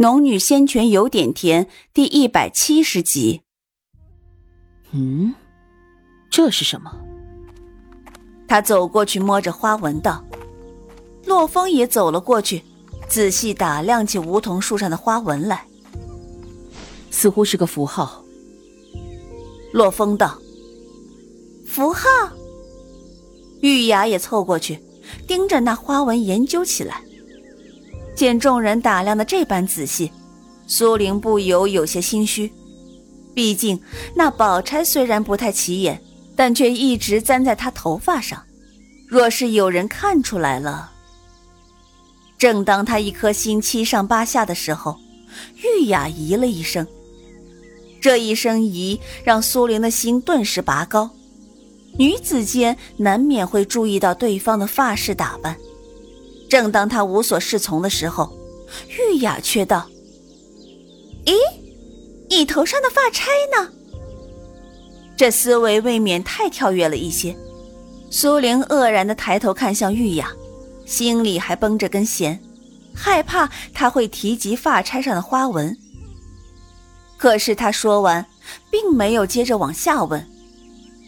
[0.00, 3.42] 农女仙泉有点甜，第一百七十集。
[4.92, 5.34] 嗯，
[6.30, 6.92] 这是什么？
[8.46, 10.24] 他走过去摸着花纹道。
[11.26, 12.62] 洛风也走了过去，
[13.08, 15.66] 仔细打量起梧桐树上的花纹来，
[17.10, 18.24] 似乎是个符号。
[19.72, 20.38] 洛风道
[21.66, 22.08] ：“符号。”
[23.62, 24.78] 玉雅也凑过去，
[25.26, 27.02] 盯着那花纹研究起来。
[28.18, 30.10] 见众人打量的这般仔细，
[30.66, 32.52] 苏玲不由有些心虚。
[33.32, 33.80] 毕竟
[34.16, 36.02] 那宝钗虽然不太起眼，
[36.34, 38.42] 但却一直簪在她头发上。
[39.06, 40.90] 若是有人看出来了……
[42.36, 44.98] 正当他一颗心七上八下的时候，
[45.62, 46.84] 玉雅咦了一声。
[48.00, 51.08] 这一声咦，让苏玲的心顿时拔高。
[51.96, 55.56] 女子间难免会注意到对方的发饰打扮。
[56.48, 58.32] 正当他无所适从的时候，
[58.88, 59.86] 玉雅却道
[61.26, 61.34] ：“咦，
[62.30, 63.70] 你头上的发钗呢？”
[65.16, 67.36] 这思维未免太跳跃了一些。
[68.10, 70.32] 苏玲愕然的抬头看向玉雅，
[70.86, 72.40] 心里还绷着根弦，
[72.94, 75.76] 害怕他会提及发钗上的花纹。
[77.18, 78.24] 可是他说完，
[78.70, 80.26] 并没有接着往下问，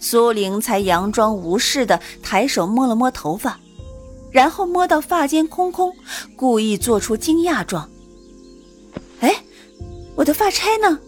[0.00, 3.58] 苏玲才佯装无事的抬手摸了摸头发。
[4.34, 5.94] 然后摸到发间空空，
[6.34, 7.88] 故意做出惊讶状。
[9.20, 9.32] 哎，
[10.16, 10.98] 我的发钗呢？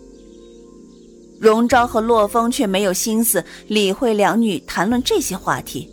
[1.40, 5.90] 荣昭和洛风却没有心思理会两女谈论这些话题。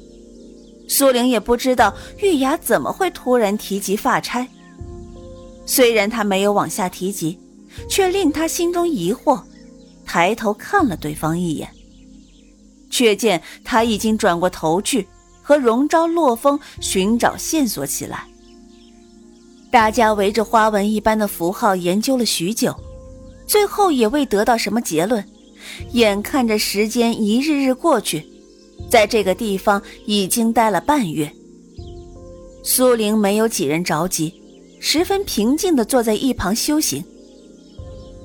[0.87, 4.47] 苏玲也不知道玉雅怎么会突然提及发钗。
[5.65, 7.39] 虽然她没有往下提及，
[7.89, 9.41] 却令她心中疑惑，
[10.05, 11.67] 抬头看了对方一眼，
[12.91, 15.07] 却见他已经转过头去。
[15.43, 18.25] 和荣昭、洛风寻找线索起来。
[19.69, 22.75] 大家围着花纹一般的符号研究了许久，
[23.45, 25.23] 最后也未得到什么结论。
[25.91, 28.25] 眼看着时间一日日过去，
[28.89, 31.31] 在这个地方已经待了半月。
[32.63, 34.33] 苏玲没有几人着急，
[34.79, 37.03] 十分平静地坐在一旁修行。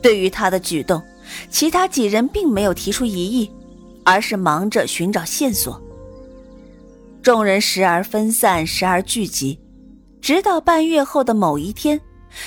[0.02, 1.02] 对于他的举动，
[1.50, 3.50] 其他几人并没有提出疑义，
[4.04, 5.80] 而是忙着寻找线索。
[7.22, 9.60] 众人时而分散，时而聚集，
[10.20, 12.00] 直到半月后的某一天，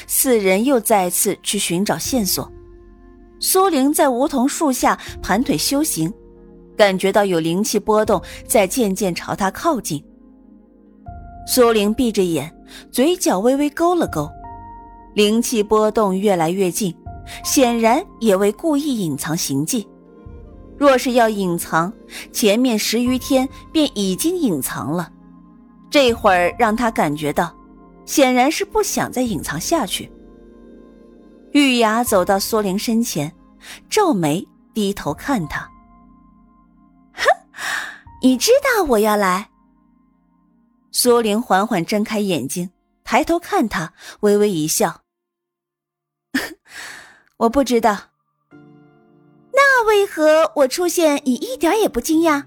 [0.07, 2.51] 四人又再次去寻找线索。
[3.39, 6.11] 苏玲在梧桐树下盘腿修行，
[6.77, 10.03] 感觉到有灵气波动在渐渐朝他靠近。
[11.47, 12.51] 苏玲闭着眼，
[12.91, 14.29] 嘴角微微勾了勾，
[15.15, 16.95] 灵气波动越来越近，
[17.43, 19.87] 显然也未故意隐藏行迹。
[20.81, 21.93] 若是要隐藏，
[22.33, 25.13] 前面十余天便已经隐藏了，
[25.91, 27.55] 这会儿让他感觉到，
[28.03, 30.11] 显然是不想再隐藏下去。
[31.51, 33.31] 玉雅走到苏玲身前，
[33.91, 34.43] 皱眉
[34.73, 35.69] 低头看他。
[37.13, 37.29] 哼，
[38.23, 39.51] 你知道我要来。
[40.91, 42.71] 苏玲缓缓睁开眼睛，
[43.03, 45.01] 抬头看他，微微一笑。
[47.37, 48.10] 我不知道。
[49.81, 52.43] 那为何我出现，你一点也不惊讶？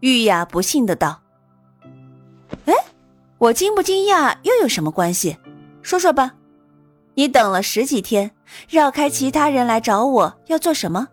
[0.00, 1.20] 玉雅不信的道
[2.64, 2.72] ：“哎，
[3.36, 5.36] 我惊不惊讶又有什么关系？
[5.82, 6.32] 说说吧，
[7.12, 8.30] 你等了十几天，
[8.70, 11.08] 绕开其他人来找我要做什么？”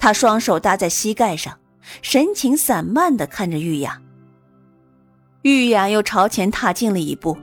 [0.00, 1.60] 他双手搭在膝盖上，
[2.02, 4.02] 神情散漫的看着玉雅。
[5.42, 7.38] 玉雅又朝前踏进了一步，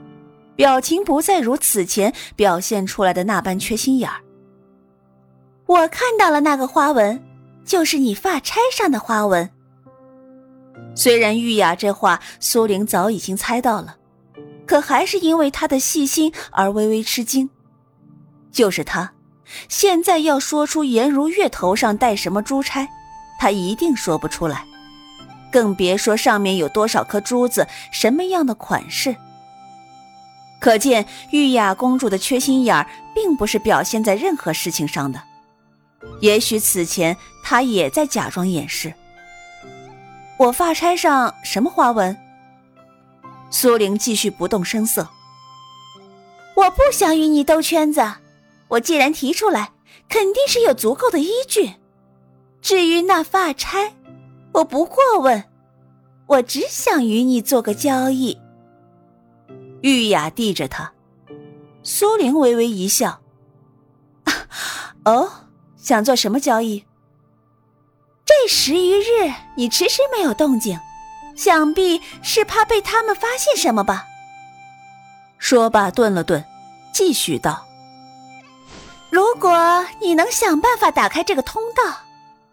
[0.56, 4.20] 表情不再如此前表现出来的那般缺心眼儿。
[5.66, 7.20] 我看到了那个花纹，
[7.64, 9.50] 就是你发钗上的花纹。
[10.94, 13.96] 虽然玉雅这话苏玲早已经猜到了，
[14.64, 17.50] 可还是因为她的细心而微微吃惊。
[18.52, 19.12] 就是她，
[19.68, 22.88] 现在要说出颜如月头上戴什么珠钗，
[23.40, 24.64] 她一定说不出来，
[25.50, 29.16] 更别说上面有多少颗珠子，什么样的款式。
[30.60, 35.20] 可见玉雅公主的缺心眼儿，并不是表现在任何事情上的。
[36.20, 38.92] 也许此前他也在假装掩饰。
[40.38, 42.16] 我发钗上什么花纹？
[43.50, 45.08] 苏玲继续不动声色。
[46.54, 48.02] 我不想与你兜圈子，
[48.68, 49.72] 我既然提出来，
[50.08, 51.74] 肯定是有足够的依据。
[52.60, 53.94] 至于那发钗，
[54.52, 55.44] 我不过问，
[56.26, 58.38] 我只想与你做个交易。
[59.82, 60.92] 玉雅递着他，
[61.82, 63.20] 苏玲微微一笑。
[65.04, 65.45] 哦。
[65.86, 66.84] 想做什么交易？
[68.24, 70.80] 这十余日你迟迟没有动静，
[71.36, 74.04] 想必是怕被他们发现什么吧？
[75.38, 76.44] 说罢，顿了顿，
[76.92, 77.64] 继续道
[79.10, 81.98] ：“如果你能想办法打开这个通道，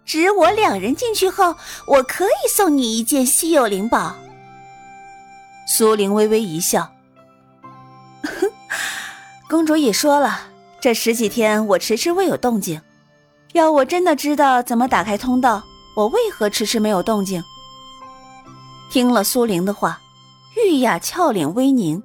[0.06, 1.56] 只我两人进去后，
[1.88, 4.16] 我可以送你一件稀有灵宝。”
[5.66, 6.88] 苏玲微微一笑
[9.50, 12.80] ：“公主也说了，这十几天我迟迟未有动静。
[13.54, 15.64] 要我真的知道怎么打开通道，
[15.96, 17.44] 我为何迟迟没有动静？”
[18.92, 20.00] 听了苏玲的话，
[20.56, 22.02] 玉雅俏脸微凝，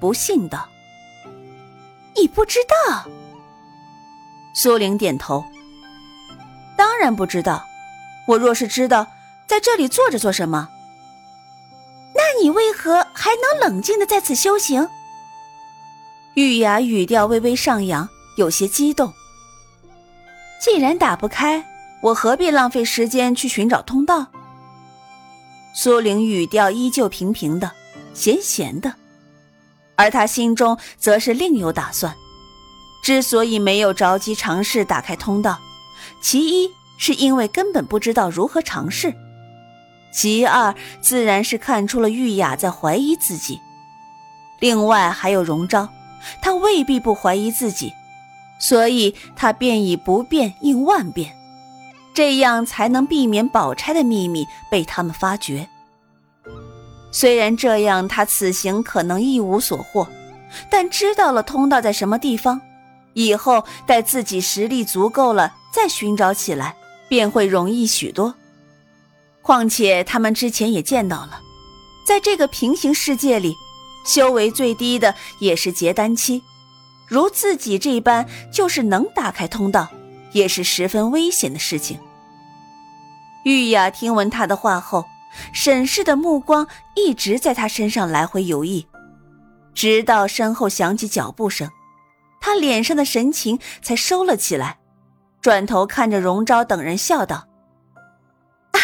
[0.00, 0.68] 不信道
[2.14, 3.04] ：“你不知道？”
[4.54, 5.44] 苏玲点头
[6.76, 7.64] ：“当然不知道。
[8.26, 9.06] 我若是知道，
[9.46, 10.68] 在这里坐着做什么？”
[12.14, 14.88] 那你为何还能冷静的在此修行？
[16.34, 19.12] 玉雅语调微微上扬，有些激动。
[20.60, 21.64] 既然打不开，
[22.02, 24.26] 我何必浪费时间去寻找通道？
[25.72, 27.70] 苏玲语调依旧平平的，
[28.12, 28.92] 闲闲的，
[29.96, 32.14] 而他心中则是另有打算。
[33.02, 35.58] 之所以没有着急尝试打开通道，
[36.20, 39.14] 其一是因为根本不知道如何尝试。
[40.12, 43.58] 其二，自然是看出了玉雅在怀疑自己。
[44.58, 45.88] 另外还有荣昭，
[46.42, 47.94] 他未必不怀疑自己，
[48.60, 51.34] 所以他便以不变应万变，
[52.14, 55.68] 这样才能避免宝钗的秘密被他们发觉。
[57.10, 60.06] 虽然这样，他此行可能一无所获，
[60.70, 62.60] 但知道了通道在什么地方，
[63.14, 66.76] 以后待自己实力足够了，再寻找起来
[67.08, 68.34] 便会容易许多。
[69.42, 71.40] 况且他们之前也见到了，
[72.06, 73.56] 在这个平行世界里，
[74.06, 76.42] 修为最低的也是结丹期，
[77.10, 79.88] 如自己这般，就是能打开通道，
[80.30, 81.98] 也是十分危险的事情。
[83.42, 85.04] 玉雅听闻他的话后，
[85.52, 88.86] 审视的目光一直在他身上来回游弋，
[89.74, 91.68] 直到身后响起脚步声，
[92.40, 94.78] 他脸上的神情才收了起来，
[95.40, 97.48] 转头看着荣昭等人笑道。
[98.70, 98.78] 啊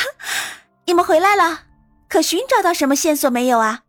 [0.86, 1.60] 你们回来了，
[2.08, 3.84] 可寻找到什么线索没有啊？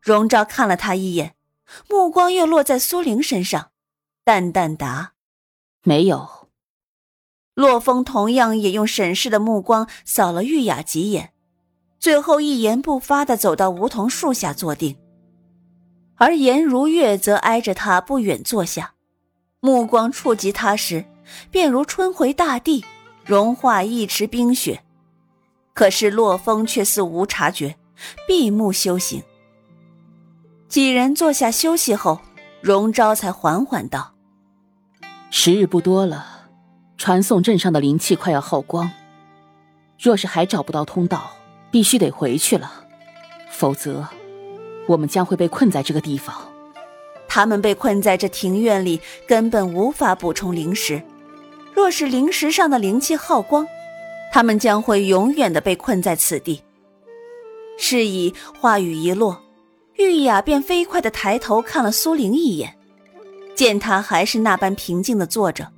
[0.00, 1.34] 荣昭看了他一眼，
[1.88, 3.70] 目光又落在苏玲身上，
[4.24, 5.12] 淡淡答
[5.82, 6.48] ：“没有。”
[7.54, 11.32] 洛风同样也用审视的目光扫了玉雅几眼，
[11.98, 14.96] 最后一言不发的走到梧桐树下坐定，
[16.16, 18.94] 而颜如月则挨着他不远坐下，
[19.60, 21.04] 目光触及他时，
[21.50, 22.84] 便如春回大地，
[23.24, 24.82] 融化一池冰雪。
[25.74, 27.76] 可是洛风却似无察觉，
[28.26, 29.22] 闭目修行。
[30.72, 32.18] 几人坐下休息后，
[32.62, 34.12] 荣昭才缓缓道
[35.30, 36.48] ：“时日不多了，
[36.96, 38.90] 传送阵上的灵气快要耗光。
[40.00, 41.32] 若是还找不到通道，
[41.70, 42.72] 必须得回去了，
[43.50, 44.08] 否则
[44.88, 46.34] 我们将会被困在这个地方。
[47.28, 48.98] 他们被困在这庭院里，
[49.28, 51.02] 根本无法补充灵石。
[51.74, 53.66] 若是灵石上的灵气耗光，”
[54.32, 56.62] 他们将会永远的被困在此地。
[57.76, 59.41] 是以话语一落，
[59.96, 62.76] 玉雅便飞快的抬头看了苏玲一眼，
[63.54, 65.70] 见她还是那般平静的坐着，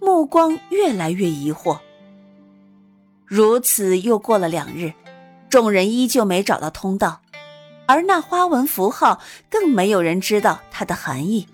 [0.00, 1.78] 目光越来越疑惑。
[3.26, 4.92] 如此又过了两日，
[5.48, 7.20] 众人依旧没找到通道，
[7.86, 11.46] 而那花纹符号更没有人知道它的含义。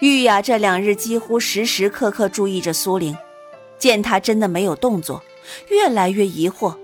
[0.00, 3.16] 玉雅这两日几乎时时刻刻注意着苏玲。
[3.78, 5.22] 见他真的没有动作，
[5.70, 6.76] 越来越疑惑，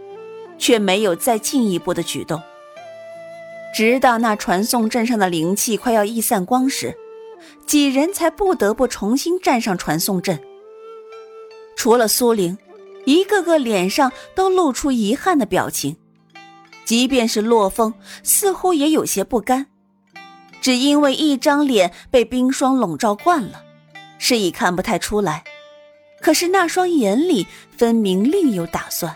[0.57, 2.41] 却没有再进一步的举动。
[3.77, 6.97] 直到那传送阵上的灵气快要溢散光时，
[7.67, 10.41] 几人才不得不重新站上传送阵。
[11.77, 12.57] 除了苏玲，
[13.05, 15.95] 一个个脸上都露出遗憾的表情，
[16.87, 17.93] 即便是洛风，
[18.23, 19.67] 似乎也有些不甘，
[20.63, 23.63] 只因为一张脸被冰霜笼罩惯了，
[24.19, 25.45] 是已看不太出来。
[26.23, 29.15] 可是那双眼里分明另有打算。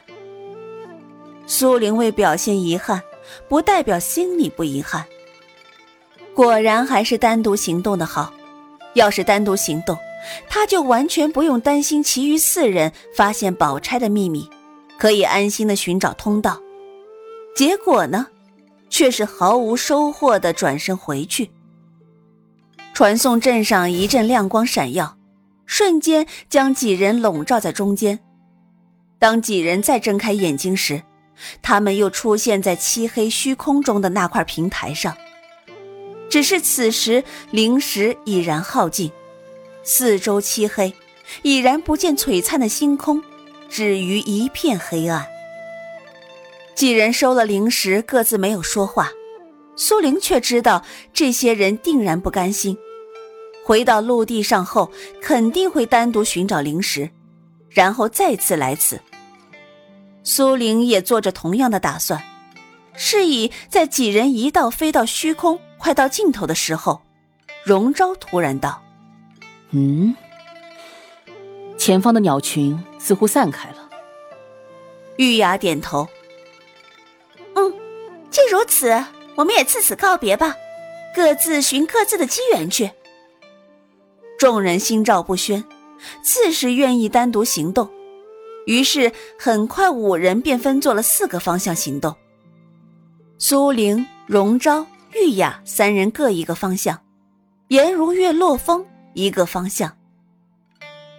[1.46, 3.02] 苏玲为表现遗憾，
[3.48, 5.04] 不代表心里不遗憾。
[6.34, 8.32] 果然还是单独行动的好。
[8.94, 9.96] 要是单独行动，
[10.48, 14.50] 他就完全不用担心其余四人发现宝钗的秘密，
[14.98, 16.60] 可以安心的寻找通道。
[17.54, 18.26] 结果呢，
[18.88, 21.50] 却是毫无收获的转身回去。
[22.92, 25.16] 传送阵上一阵亮光闪耀。
[25.66, 28.18] 瞬间将几人笼罩在中间。
[29.20, 31.00] 当几人再睁开眼睛时，
[31.62, 35.16] 他们又出现在漆黑虚空中的那块平台上。
[36.28, 39.10] 只是此时灵石已然耗尽，
[39.82, 40.94] 四周漆黑，
[41.42, 43.22] 已然不见璀璨的星空，
[43.68, 45.26] 止于一片黑暗。
[46.76, 49.10] 几人收了灵石，各自没有说话。
[49.76, 52.76] 苏玲却知道这些人定然不甘心，
[53.64, 57.10] 回到陆地上后肯定会单独寻找灵石，
[57.70, 59.00] 然后再次来此。
[60.22, 62.22] 苏玲也做着同样的打算，
[62.94, 67.02] 是以在几人一道飞到虚空，快到尽头的时候，
[67.64, 68.82] 荣昭突然道
[69.70, 70.14] ：“嗯，
[71.78, 73.88] 前方的鸟群似乎散开了。”
[75.16, 76.08] 玉雅点头
[77.54, 77.74] ：“嗯，
[78.30, 79.04] 既如此。”
[79.36, 80.54] 我们也自此告别吧，
[81.14, 82.90] 各自寻各自的机缘去。
[84.38, 85.64] 众人心照不宣，
[86.22, 87.88] 自是愿意单独行动。
[88.66, 92.14] 于是很快五人便分作了四个方向行动。
[93.38, 97.00] 苏玲、荣昭、玉雅三人各一个方向，
[97.68, 99.96] 颜如月、洛风一个方向。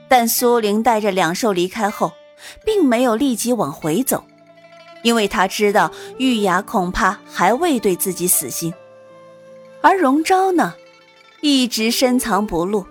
[0.07, 2.12] 但苏玲带着两兽离开后，
[2.65, 4.24] 并没有立即往回走。
[5.03, 8.71] 因为他知道玉雅恐怕还未对自己死心，
[9.81, 10.75] 而荣昭呢，
[11.41, 12.86] 一直深藏不露，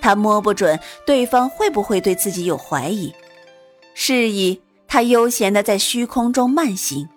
[0.00, 3.14] 他摸不准对方会不会对自己有怀疑，
[4.00, 7.08] 是以他悠闲的在虚空中慢行。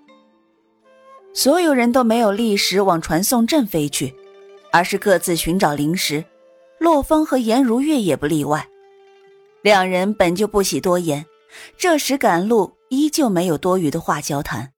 [1.32, 4.16] 所有人都没有立时往传送阵飞去，
[4.72, 6.26] 而是各自寻找灵石，
[6.80, 8.68] 洛风和颜如月也不例外。
[9.62, 11.24] 两人本就不喜多言，
[11.78, 12.74] 这时赶路。
[12.90, 14.74] 依旧没有多余的话交谈。